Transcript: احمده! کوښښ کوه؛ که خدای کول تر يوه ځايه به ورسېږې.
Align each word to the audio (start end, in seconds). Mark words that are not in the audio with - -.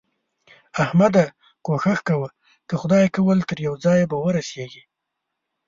احمده! 0.83 1.25
کوښښ 1.65 1.99
کوه؛ 2.07 2.29
که 2.67 2.73
خدای 2.81 3.05
کول 3.15 3.39
تر 3.49 3.57
يوه 3.65 3.77
ځايه 3.85 4.05
به 4.11 4.17
ورسېږې. 4.21 4.83